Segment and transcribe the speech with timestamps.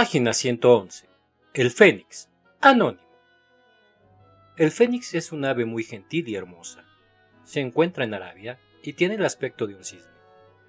[0.00, 1.06] Página 111.
[1.52, 2.30] El Fénix.
[2.62, 3.04] Anónimo.
[4.56, 6.86] El fénix es un ave muy gentil y hermosa.
[7.44, 10.10] Se encuentra en Arabia y tiene el aspecto de un cisne.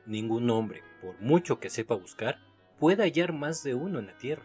[0.06, 2.40] Ningún hombre, por mucho que sepa buscar,
[2.78, 4.44] puede hallar más de uno en la tierra,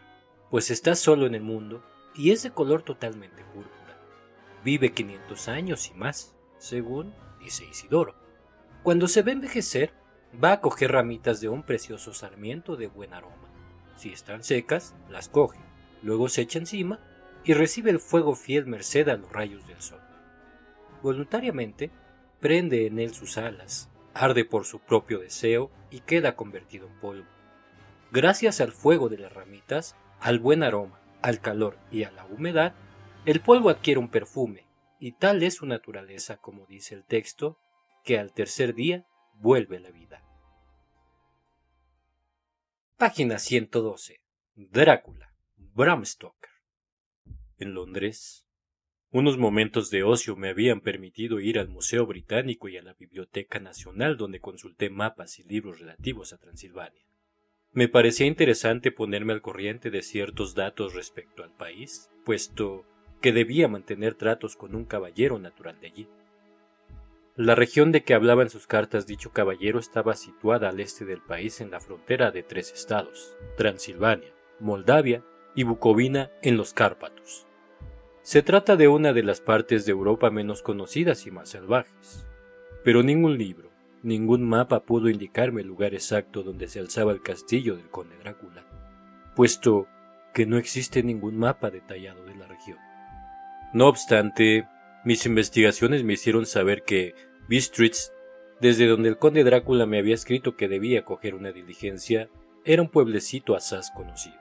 [0.49, 1.83] pues está solo en el mundo
[2.15, 3.99] y es de color totalmente púrpura.
[4.63, 8.15] Vive 500 años y más, según dice Isidoro.
[8.83, 9.91] Cuando se ve envejecer,
[10.41, 13.47] va a coger ramitas de un precioso sarmiento de buen aroma.
[13.97, 15.59] Si están secas, las coge,
[16.03, 16.99] luego se echa encima
[17.43, 19.99] y recibe el fuego fiel merced a los rayos del sol.
[21.01, 21.91] Voluntariamente,
[22.39, 27.27] prende en él sus alas, arde por su propio deseo y queda convertido en polvo.
[28.11, 32.73] Gracias al fuego de las ramitas, al buen aroma, al calor y a la humedad,
[33.25, 34.65] el polvo adquiere un perfume,
[34.99, 37.59] y tal es su naturaleza, como dice el texto,
[38.03, 40.23] que al tercer día vuelve la vida.
[42.97, 44.21] Página 112.
[44.55, 45.31] Drácula.
[45.55, 46.49] Bram Stoker.
[47.59, 48.47] En Londres,
[49.11, 53.59] unos momentos de ocio me habían permitido ir al Museo Británico y a la Biblioteca
[53.59, 57.05] Nacional donde consulté mapas y libros relativos a Transilvania.
[57.71, 62.83] Me parecía interesante ponerme al corriente de ciertos datos respecto al país, puesto
[63.21, 66.07] que debía mantener tratos con un caballero natural de allí.
[67.37, 71.21] La región de que hablaba en sus cartas dicho caballero estaba situada al este del
[71.21, 77.45] país en la frontera de tres estados, Transilvania, Moldavia y Bucovina en los Cárpatos.
[78.23, 82.25] Se trata de una de las partes de Europa menos conocidas y más salvajes,
[82.83, 83.69] pero ningún libro,
[84.01, 88.65] ningún mapa pudo indicarme el lugar exacto donde se alzaba el castillo del conde Drácula,
[89.35, 89.85] puesto
[90.33, 92.79] que no existe ningún mapa detallado de la región.
[93.73, 94.67] No obstante,
[95.05, 97.15] mis investigaciones me hicieron saber que
[97.47, 98.11] Bistritz,
[98.59, 102.29] desde donde el conde Drácula me había escrito que debía coger una diligencia,
[102.65, 104.35] era un pueblecito asaz conocido.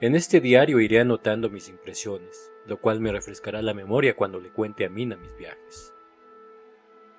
[0.00, 4.50] En este diario iré anotando mis impresiones, lo cual me refrescará la memoria cuando le
[4.50, 5.92] cuente a Mina mis viajes.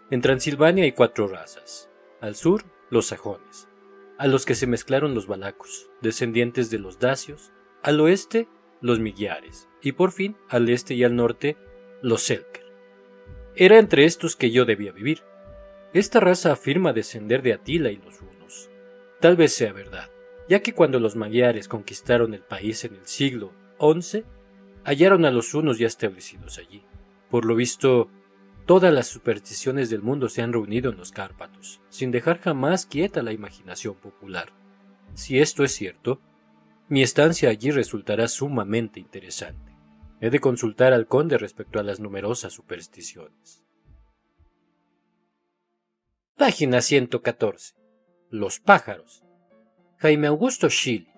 [0.09, 1.89] En Transilvania hay cuatro razas.
[2.21, 3.67] Al sur, los sajones,
[4.17, 7.51] a los que se mezclaron los balacos, descendientes de los dacios,
[7.83, 8.47] al oeste,
[8.81, 11.57] los migiares, y por fin, al este y al norte,
[12.01, 12.66] los selker.
[13.59, 15.23] Era entre estos que yo debía vivir.
[15.91, 18.69] Esta raza afirma descender de Atila y los hunos.
[19.19, 20.11] Tal vez sea verdad,
[20.47, 24.25] ya que cuando los magiares conquistaron el país en el siglo XI,
[24.83, 26.83] hallaron a los hunos ya establecidos allí.
[27.31, 28.11] Por lo visto,
[28.67, 33.23] todas las supersticiones del mundo se han reunido en los Cárpatos, sin dejar jamás quieta
[33.23, 34.49] la imaginación popular.
[35.15, 36.21] Si esto es cierto,
[36.89, 39.76] mi estancia allí resultará sumamente interesante.
[40.19, 43.63] He de consultar al conde respecto a las numerosas supersticiones.
[46.35, 47.75] Página 114.
[48.29, 49.23] Los pájaros.
[49.97, 51.11] Jaime Augusto Schilly.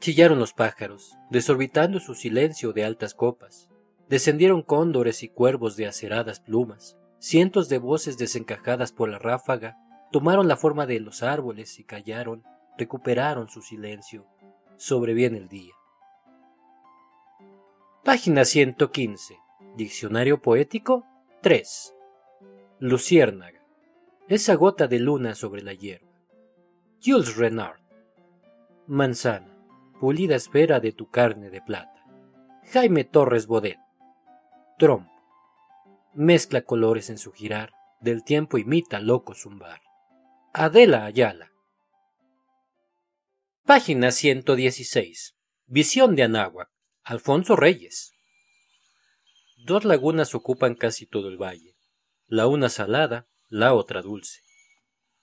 [0.00, 3.68] Chillaron los pájaros, desorbitando su silencio de altas copas.
[4.08, 6.98] Descendieron cóndores y cuervos de aceradas plumas.
[7.20, 9.76] Cientos de voces desencajadas por la ráfaga
[10.10, 12.42] tomaron la forma de los árboles y callaron,
[12.76, 14.26] recuperaron su silencio.
[14.76, 15.72] Sobreviene el día.
[18.04, 19.38] Página 115.
[19.76, 21.06] Diccionario poético
[21.40, 21.94] 3.
[22.80, 23.64] Luciérnaga.
[24.26, 26.10] Esa gota de luna sobre la hierba.
[27.00, 27.80] Jules Renard.
[28.88, 29.56] Manzana.
[30.00, 32.04] Pulida esfera de tu carne de plata.
[32.72, 33.78] Jaime Torres Bodet.
[34.78, 35.12] Trompo.
[36.12, 37.70] Mezcla colores en su girar.
[38.00, 39.80] Del tiempo imita loco zumbar.
[40.52, 41.52] Adela Ayala.
[43.64, 45.36] Página 116.
[45.68, 46.71] Visión de Anáhuac.
[47.04, 48.12] Alfonso Reyes.
[49.56, 51.74] Dos lagunas ocupan casi todo el valle,
[52.28, 54.38] la una salada, la otra dulce.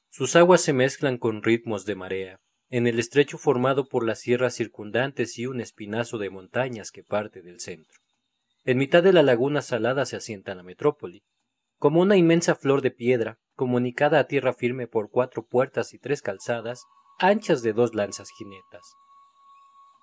[0.09, 4.56] Sus aguas se mezclan con ritmos de marea, en el estrecho formado por las sierras
[4.56, 7.97] circundantes y un espinazo de montañas que parte del centro.
[8.66, 11.23] En mitad de la laguna salada se asienta la metrópoli,
[11.78, 16.21] como una inmensa flor de piedra, comunicada a tierra firme por cuatro puertas y tres
[16.21, 16.83] calzadas,
[17.19, 18.83] anchas de dos lanzas jinetas.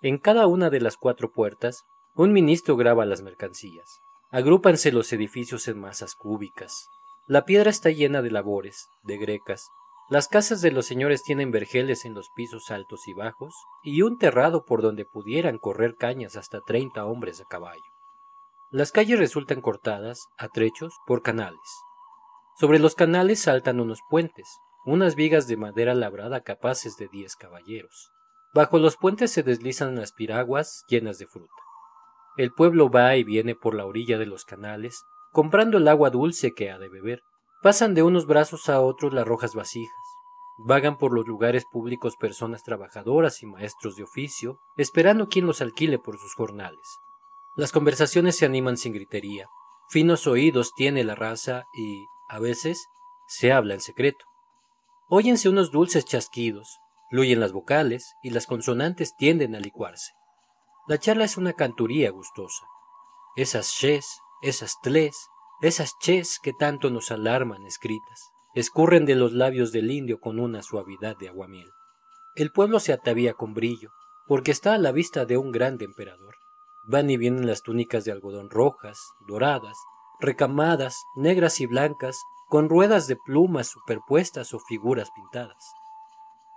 [0.06, 4.02] En cada una de las cuatro puertas, un ministro graba las mercancías.
[4.30, 6.86] Agrúpanse los edificios en masas cúbicas.
[7.26, 9.68] La piedra está llena de labores, de grecas.
[10.08, 14.16] Las casas de los señores tienen vergeles en los pisos altos y bajos, y un
[14.16, 17.82] terrado por donde pudieran correr cañas hasta treinta hombres a caballo.
[18.70, 21.58] Las calles resultan cortadas, a trechos, por canales.
[22.60, 28.12] Sobre los canales saltan unos puentes, unas vigas de madera labrada capaces de diez caballeros.
[28.56, 31.52] Bajo los puentes se deslizan las piraguas llenas de fruta.
[32.38, 36.54] El pueblo va y viene por la orilla de los canales, comprando el agua dulce
[36.54, 37.20] que ha de beber.
[37.62, 39.92] Pasan de unos brazos a otros las rojas vasijas.
[40.56, 45.98] Vagan por los lugares públicos personas trabajadoras y maestros de oficio, esperando quien los alquile
[45.98, 46.96] por sus jornales.
[47.56, 49.50] Las conversaciones se animan sin gritería,
[49.90, 52.88] finos oídos tiene la raza y, a veces,
[53.28, 54.24] se habla en secreto.
[55.10, 60.12] Óyense unos dulces chasquidos, fluyen las vocales y las consonantes tienden a licuarse.
[60.88, 62.64] La charla es una canturía gustosa.
[63.36, 65.16] Esas shes, esas tles,
[65.60, 70.62] esas ches que tanto nos alarman escritas, escurren de los labios del indio con una
[70.62, 71.70] suavidad de aguamiel.
[72.34, 73.90] El pueblo se atavía con brillo,
[74.26, 76.36] porque está a la vista de un grande emperador.
[76.88, 79.76] Van y vienen las túnicas de algodón rojas, doradas,
[80.20, 85.72] recamadas, negras y blancas, con ruedas de plumas superpuestas o figuras pintadas.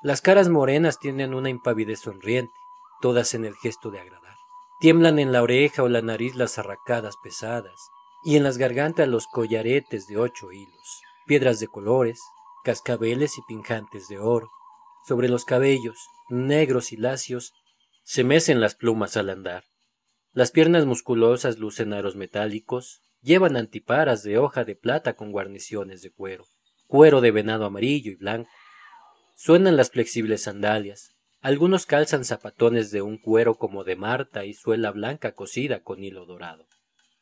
[0.01, 2.53] Las caras morenas tienen una impavidez sonriente,
[3.01, 4.35] todas en el gesto de agradar.
[4.79, 7.89] Tiemblan en la oreja o la nariz las arracadas pesadas,
[8.23, 12.21] y en las gargantas los collaretes de ocho hilos, piedras de colores,
[12.63, 14.49] cascabeles y pinjantes de oro.
[15.05, 17.51] Sobre los cabellos, negros y lacios,
[18.03, 19.65] se mecen las plumas al andar.
[20.31, 26.11] Las piernas musculosas lucen aros metálicos, llevan antiparas de hoja de plata con guarniciones de
[26.11, 26.45] cuero,
[26.87, 28.49] cuero de venado amarillo y blanco.
[29.41, 34.91] Suenan las flexibles sandalias, algunos calzan zapatones de un cuero como de marta y suela
[34.91, 36.67] blanca cosida con hilo dorado.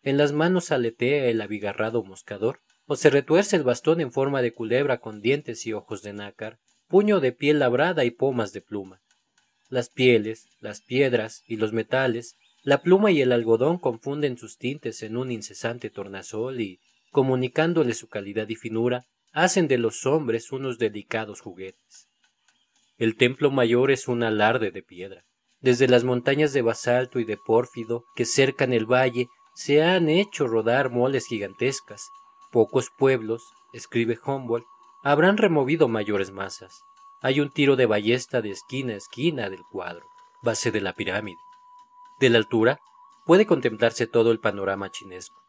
[0.01, 4.51] En las manos aletea el abigarrado moscador, o se retuerce el bastón en forma de
[4.51, 8.99] culebra con dientes y ojos de nácar, puño de piel labrada y pomas de pluma.
[9.69, 15.03] Las pieles, las piedras y los metales, la pluma y el algodón confunden sus tintes
[15.03, 16.79] en un incesante tornasol y,
[17.11, 22.06] comunicándole su calidad y finura, hacen de los hombres unos delicados juguetes.
[22.97, 25.23] El templo mayor es un alarde de piedra.
[25.59, 30.47] Desde las montañas de basalto y de pórfido que cercan el valle se han hecho
[30.47, 32.09] rodar moles gigantescas.
[32.51, 34.65] Pocos pueblos, escribe Humboldt,
[35.03, 36.81] habrán removido mayores masas.
[37.21, 40.05] Hay un tiro de ballesta de esquina a esquina del cuadro,
[40.41, 41.39] base de la pirámide.
[42.19, 42.79] De la altura
[43.25, 45.39] puede contemplarse todo el panorama chinesco.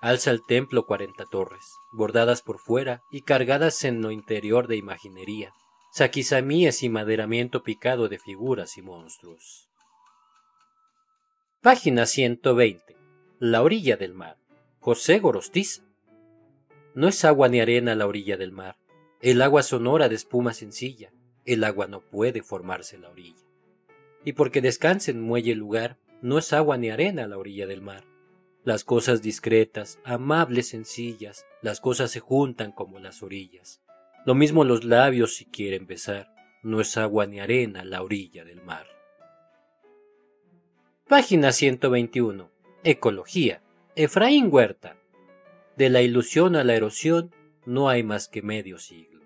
[0.00, 5.52] Alza el templo cuarenta torres, bordadas por fuera y cargadas en lo interior de imaginería,
[5.92, 9.68] saquizamíes y maderamiento picado de figuras y monstruos.
[11.60, 12.96] Página 120.
[13.38, 14.38] La orilla del mar.
[14.80, 15.82] José Gorostiza.
[16.94, 18.78] No es agua ni arena la orilla del mar.
[19.20, 21.12] El agua sonora de espuma sencilla.
[21.44, 23.44] El agua no puede formarse la orilla.
[24.24, 28.04] Y porque descanse en muelle lugar, no es agua ni arena la orilla del mar.
[28.64, 33.82] Las cosas discretas, amables, sencillas, las cosas se juntan como las orillas.
[34.24, 36.32] Lo mismo los labios si quieren besar,
[36.62, 38.86] no es agua ni arena la orilla del mar.
[41.08, 42.50] Página 121.
[42.84, 43.62] Ecología.
[43.96, 44.96] Efraín Huerta.
[45.76, 47.34] De la ilusión a la erosión
[47.66, 49.22] no hay más que medio siglo.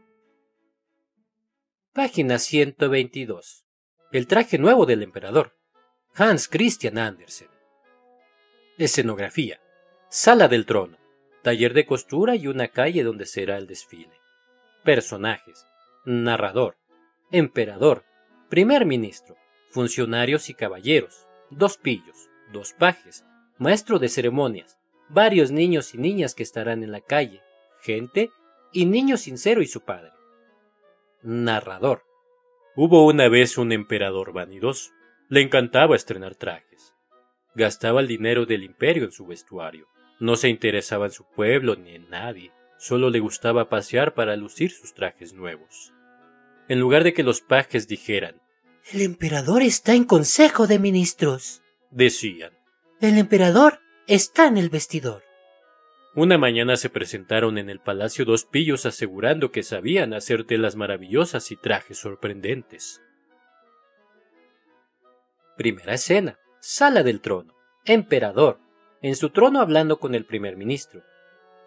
[1.93, 3.66] Página 122.
[4.12, 5.56] El traje nuevo del emperador.
[6.14, 7.48] Hans Christian Andersen.
[8.78, 9.60] Escenografía.
[10.08, 10.96] Sala del trono.
[11.43, 14.25] Taller de costura y una calle donde será el desfile.
[14.86, 15.66] Personajes.
[16.06, 16.76] Narrador.
[17.30, 18.04] Emperador.
[18.48, 19.36] Primer ministro.
[19.68, 21.26] Funcionarios y caballeros.
[21.50, 22.30] Dos pillos.
[22.52, 23.24] Dos pajes
[23.58, 24.78] maestro de ceremonias,
[25.08, 27.42] varios niños y niñas que estarán en la calle,
[27.80, 28.30] gente
[28.72, 30.12] y niño sincero y su padre.
[31.22, 32.02] Narrador.
[32.76, 34.93] Hubo una vez un emperador vanidoso.
[35.28, 36.94] Le encantaba estrenar trajes.
[37.56, 39.88] Gastaba el dinero del imperio en su vestuario.
[40.20, 42.52] No se interesaba en su pueblo ni en nadie.
[42.78, 45.92] Solo le gustaba pasear para lucir sus trajes nuevos.
[46.68, 48.40] En lugar de que los pajes dijeran
[48.92, 52.56] El emperador está en consejo de ministros, decían
[52.98, 55.22] el emperador está en el vestidor.
[56.14, 61.50] Una mañana se presentaron en el palacio dos pillos asegurando que sabían hacer telas maravillosas
[61.50, 63.02] y trajes sorprendentes.
[65.58, 66.38] Primera escena.
[66.58, 67.54] Sala del trono.
[67.84, 68.60] Emperador.
[69.02, 71.02] En su trono hablando con el primer ministro.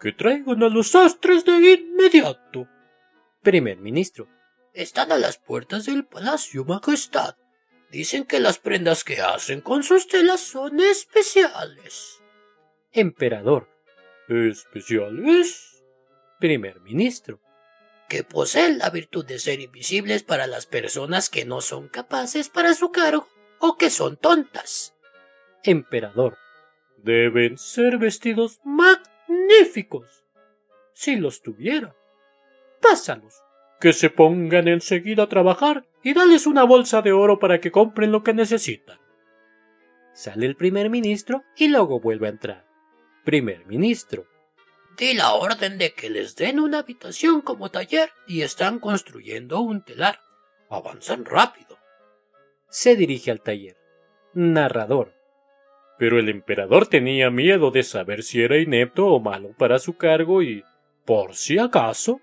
[0.00, 2.66] Que traigan a los astres de inmediato.
[3.42, 4.28] Primer ministro.
[4.72, 7.36] Están a las puertas del palacio, Majestad.
[7.90, 12.22] Dicen que las prendas que hacen con sus telas son especiales.
[12.92, 13.68] Emperador.
[14.28, 15.84] ¿Especiales?
[16.38, 17.40] Primer ministro.
[18.08, 22.74] Que poseen la virtud de ser invisibles para las personas que no son capaces para
[22.74, 23.28] su cargo
[23.58, 24.94] o que son tontas.
[25.62, 26.38] Emperador.
[26.96, 29.09] Deben ser vestidos magníficos.
[30.92, 31.96] Si los tuviera,
[32.82, 33.42] pásalos
[33.80, 38.12] que se pongan enseguida a trabajar y dales una bolsa de oro para que compren
[38.12, 38.98] lo que necesitan.
[40.12, 42.66] Sale el primer ministro y luego vuelve a entrar.
[43.24, 44.26] Primer ministro.
[44.98, 49.82] Di la orden de que les den una habitación como taller y están construyendo un
[49.82, 50.20] telar.
[50.68, 51.78] Avanzan rápido.
[52.68, 53.76] Se dirige al taller.
[54.34, 55.14] Narrador.
[56.00, 60.42] Pero el emperador tenía miedo de saber si era inepto o malo para su cargo
[60.42, 60.64] y,
[61.04, 62.22] por si acaso,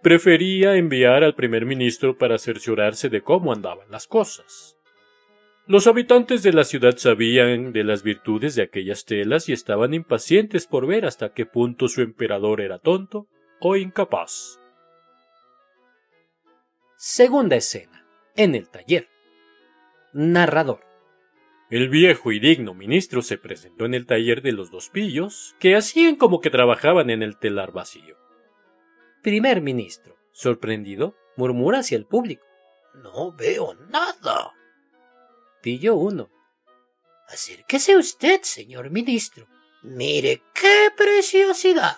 [0.00, 4.76] prefería enviar al primer ministro para cerciorarse de cómo andaban las cosas.
[5.66, 10.68] Los habitantes de la ciudad sabían de las virtudes de aquellas telas y estaban impacientes
[10.68, 13.26] por ver hasta qué punto su emperador era tonto
[13.58, 14.60] o incapaz.
[16.94, 18.06] Segunda escena.
[18.36, 19.08] En el taller.
[20.12, 20.85] Narrador.
[21.68, 25.74] El viejo y digno ministro se presentó en el taller de los dos pillos, que
[25.74, 28.16] hacían como que trabajaban en el telar vacío.
[29.20, 32.46] Primer ministro, sorprendido, murmura hacia el público.
[33.02, 34.52] No veo nada.
[35.60, 36.30] Pillo 1.
[37.28, 39.48] Acérquese usted, señor ministro.
[39.82, 41.96] Mire qué preciosidad.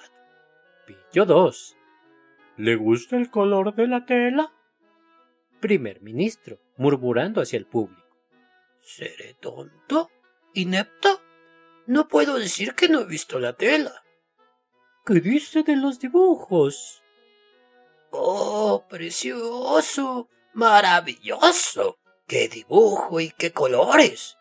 [0.87, 1.77] Pillo 2.
[2.57, 4.51] ¿Le gusta el color de la tela?
[5.61, 8.08] Primer ministro, murmurando hacia el público.
[8.89, 10.11] ¿Seré tonto?
[10.55, 11.21] ¿Inepto?
[11.87, 14.03] No puedo decir que no he visto la tela.
[15.05, 17.03] ¿Qué dice de los dibujos?
[18.11, 21.99] Oh, precioso, maravilloso.
[22.27, 24.39] ¡Qué dibujo y qué colores!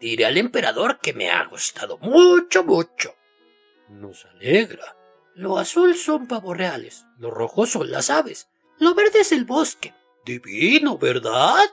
[0.00, 3.14] Diré al emperador que me ha gustado mucho, mucho.
[3.88, 4.96] Nos alegra.
[5.36, 8.48] Lo azul son pavos reales, lo rojo son las aves,
[8.80, 9.94] lo verde es el bosque.
[10.24, 11.70] Divino, ¿verdad?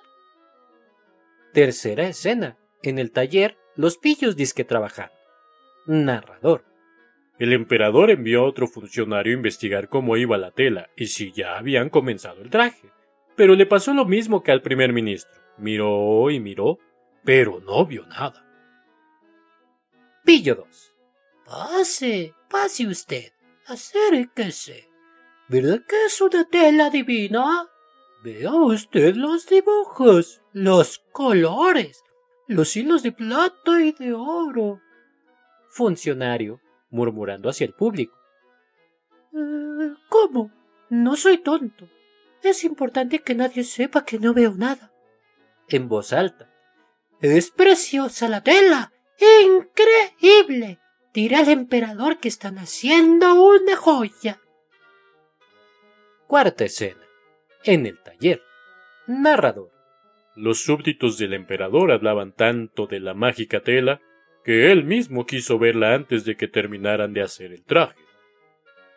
[1.53, 2.58] Tercera escena.
[2.81, 5.12] En el taller, los pillos disque trabajan.
[5.86, 6.63] Narrador.
[7.39, 11.58] El emperador envió a otro funcionario a investigar cómo iba la tela y si ya
[11.58, 12.91] habían comenzado el traje.
[13.36, 15.41] Pero le pasó lo mismo que al primer ministro.
[15.58, 16.77] Miró y miró,
[17.24, 18.46] pero no vio nada.
[20.24, 20.96] Pillo 2.
[21.46, 23.31] Pase, pase usted.
[23.65, 24.88] Acérquese.
[25.48, 27.70] ¿Verdad que es una tela divina?
[28.23, 32.03] Vea usted los dibujos, los colores,
[32.47, 34.79] los hilos de plata y de oro.
[35.69, 36.59] Funcionario,
[36.89, 38.17] murmurando hacia el público.
[39.33, 40.51] Eh, ¿Cómo?
[40.89, 41.89] No soy tonto.
[42.43, 44.91] Es importante que nadie sepa que no veo nada
[45.75, 46.49] en voz alta.
[47.21, 48.91] Es preciosa la tela.
[49.45, 50.79] Increíble.
[51.13, 54.41] Dirá al emperador que están haciendo una joya.
[56.27, 57.05] Cuarta escena.
[57.63, 58.41] En el taller.
[59.08, 59.72] Narrador.
[60.36, 64.01] Los súbditos del emperador hablaban tanto de la mágica tela
[64.44, 68.00] que él mismo quiso verla antes de que terminaran de hacer el traje.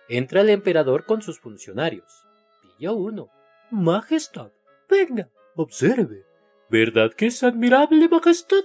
[0.09, 2.25] Entra el emperador con sus funcionarios.
[2.63, 3.31] Pillo uno.
[3.71, 4.53] Majestad,
[4.89, 6.25] venga, observe.
[6.71, 8.65] ¿Verdad que es admirable, Majestad?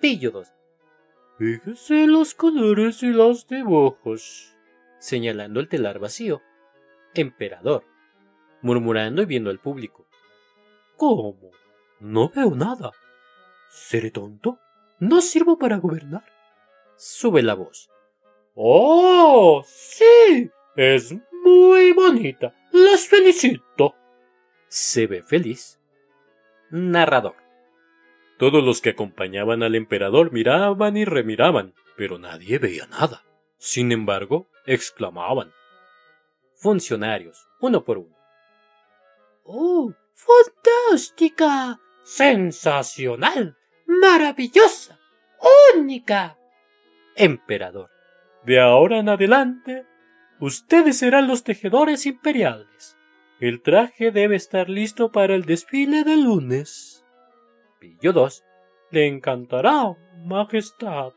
[0.00, 0.48] Pillo 2.
[1.38, 4.54] Fíjese los colores y los dibujos.
[4.98, 6.42] Señalando el telar vacío.
[7.14, 7.84] Emperador.
[8.64, 10.06] Murmurando y viendo al público.
[10.96, 11.50] ¿Cómo?
[12.00, 12.92] No veo nada.
[13.68, 14.58] ¿Seré tonto?
[14.98, 16.24] ¿No sirvo para gobernar?
[16.96, 17.90] Sube la voz.
[18.54, 19.62] ¡Oh!
[19.66, 20.50] Sí.
[20.76, 22.54] Es muy bonita.
[22.72, 23.94] Las felicito.
[24.68, 25.78] Se ve feliz.
[26.70, 27.36] Narrador.
[28.38, 33.24] Todos los que acompañaban al emperador miraban y remiraban, pero nadie veía nada.
[33.58, 35.52] Sin embargo, exclamaban.
[36.54, 38.23] Funcionarios, uno por uno.
[39.44, 39.92] ¡Oh!
[40.14, 41.80] ¡Fantástica!
[42.02, 43.56] ¡Sensacional!
[43.86, 44.98] ¡Maravillosa!
[45.74, 46.38] ¡Única!
[47.16, 47.90] Emperador.
[48.44, 49.86] De ahora en adelante,
[50.40, 52.96] ustedes serán los tejedores imperiales.
[53.40, 57.04] El traje debe estar listo para el desfile de lunes.
[57.78, 58.44] Pillo 2.
[58.90, 61.12] Le encantará, Majestad.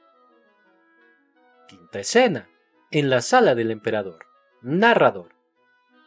[1.68, 2.50] Quinta escena.
[2.92, 4.26] En la sala del emperador.
[4.62, 5.36] Narrador.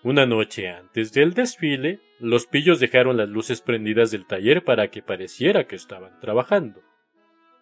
[0.02, 5.02] Una noche antes del desfile, los pillos dejaron las luces prendidas del taller para que
[5.02, 6.82] pareciera que estaban trabajando.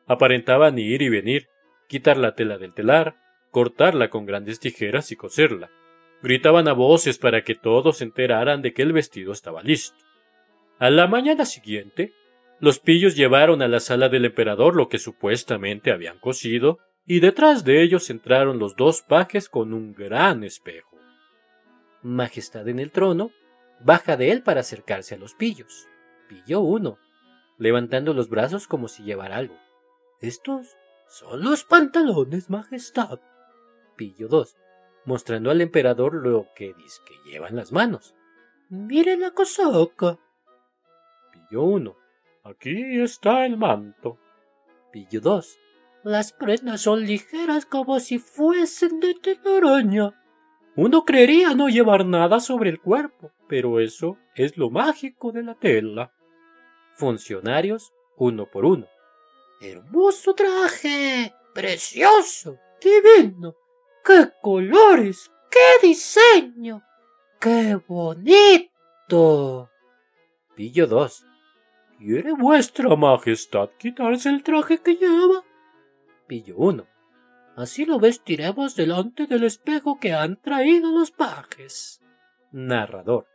[0.06, 1.48] Aparentaban ir y venir,
[1.86, 3.16] quitar la tela del telar,
[3.50, 5.70] cortarla con grandes tijeras y coserla.
[6.22, 9.96] Gritaban a voces para que todos se enteraran de que el vestido estaba listo.
[10.80, 12.12] A la mañana siguiente,
[12.58, 17.64] los pillos llevaron a la sala del emperador lo que supuestamente habían cosido, y detrás
[17.64, 20.98] de ellos entraron los dos pajes con un gran espejo.
[22.02, 23.30] Majestad en el trono,
[23.80, 25.88] baja de él para acercarse a los pillos.
[26.28, 26.98] Pillo uno,
[27.58, 29.56] levantando los brazos como si llevara algo.
[30.20, 30.76] Estos
[31.08, 33.20] son los pantalones, Majestad.
[33.96, 34.56] Pillo dos,
[35.04, 38.14] mostrando al emperador lo que dice que lleva en las manos.
[38.68, 40.18] Mire la cosaca.
[41.32, 41.96] Pillo uno.
[42.44, 44.18] Aquí está el manto.
[44.92, 45.58] Pillo dos.
[46.04, 50.14] Las prendas son ligeras como si fuesen de telaraña.
[50.76, 55.54] Uno creería no llevar nada sobre el cuerpo, pero eso es lo mágico de la
[55.54, 56.12] tela.
[56.94, 58.86] Funcionarios uno por uno.
[59.60, 63.54] Hermoso traje, precioso, divino.
[64.04, 65.30] ¡Qué colores!
[65.50, 66.82] ¡Qué diseño!
[67.40, 69.70] ¡Qué bonito!
[70.54, 71.26] Pillo 2.
[71.98, 75.44] ¿Quiere vuestra majestad quitarse el traje que lleva?
[76.26, 76.86] Pillo 1.
[77.56, 82.00] Así lo vestiremos delante del espejo que han traído los pajes.
[82.52, 83.26] Narrador.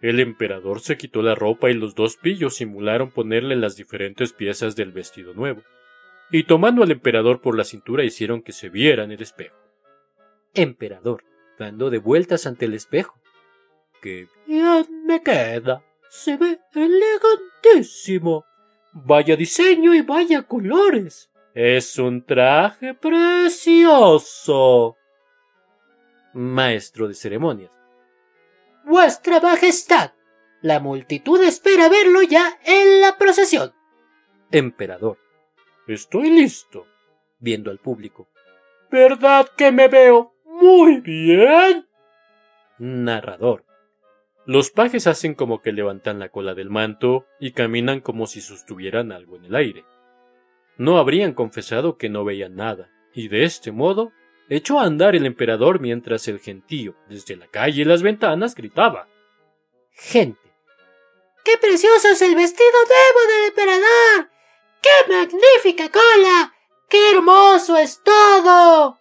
[0.00, 4.76] El emperador se quitó la ropa y los dos pillos simularon ponerle las diferentes piezas
[4.76, 5.62] del vestido nuevo,
[6.30, 9.56] y tomando al emperador por la cintura hicieron que se viera en el espejo.
[10.54, 11.24] Emperador,
[11.58, 13.18] dando de vueltas ante el espejo.
[14.02, 15.82] ¡Qué bien me queda!
[16.08, 18.44] Se ve elegantísimo.
[18.92, 21.30] Vaya diseño y vaya colores.
[21.54, 23.36] Es un traje precioso.
[26.32, 27.75] Maestro de ceremonias.
[28.86, 30.12] Vuestra Majestad,
[30.62, 33.72] la multitud espera verlo ya en la procesión.
[34.52, 35.18] Emperador.
[35.88, 36.86] Estoy listo.
[37.40, 38.28] Viendo al público.
[38.88, 41.88] ¿Verdad que me veo muy bien?
[42.78, 43.64] Narrador.
[44.44, 49.10] Los pajes hacen como que levantan la cola del manto y caminan como si sostuvieran
[49.10, 49.84] algo en el aire.
[50.78, 54.12] No habrían confesado que no veían nada, y de este modo
[54.48, 59.08] echó a andar el emperador mientras el gentío, desde la calle y las ventanas, gritaba.
[59.92, 60.40] Gente.
[61.44, 64.30] ¡Qué precioso es el vestido nuevo del emperador!
[64.82, 66.54] ¡Qué magnífica cola!
[66.88, 68.98] ¡Qué hermoso es todo!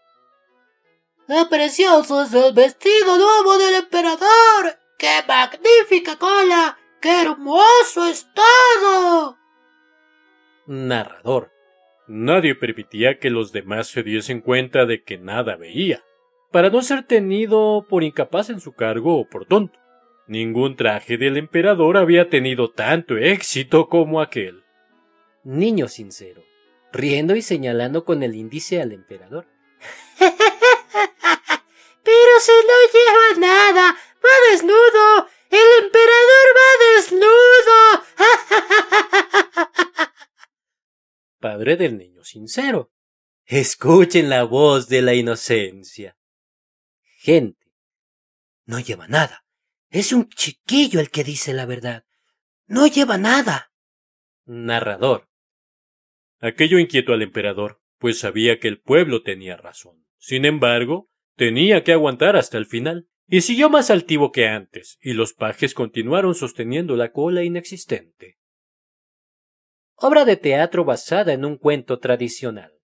[1.28, 4.80] ¡Qué precioso es el vestido nuevo del emperador!
[4.98, 6.78] ¡Qué magnífica cola!
[7.02, 9.38] ¡Qué hermoso es todo!
[10.68, 11.55] Narrador.
[12.08, 16.04] Nadie permitía que los demás se diesen cuenta de que nada veía,
[16.52, 19.80] para no ser tenido por incapaz en su cargo o por tonto.
[20.28, 24.64] Ningún traje del emperador había tenido tanto éxito como aquel.
[25.44, 26.44] Niño sincero,
[26.92, 29.46] riendo y señalando con el índice al emperador.
[32.04, 35.28] Pero si no lleva nada, va desnudo.
[35.50, 37.80] El emperador va desnudo.
[41.46, 42.92] Padre del niño sincero.
[43.46, 46.18] Escuchen la voz de la inocencia.
[47.20, 47.72] Gente.
[48.66, 49.46] No lleva nada.
[49.92, 52.04] Es un chiquillo el que dice la verdad.
[52.66, 53.72] No lleva nada.
[54.46, 55.30] Narrador.
[56.40, 60.04] Aquello inquietó al emperador, pues sabía que el pueblo tenía razón.
[60.18, 65.14] Sin embargo, tenía que aguantar hasta el final, y siguió más altivo que antes, y
[65.14, 68.40] los pajes continuaron sosteniendo la cola inexistente
[69.96, 72.75] obra de teatro basada en un cuento tradicional.